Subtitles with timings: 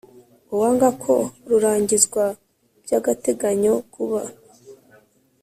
[0.53, 1.13] Uwanga ko
[1.49, 2.23] rurangizwa
[2.83, 4.21] by agateganyo kuba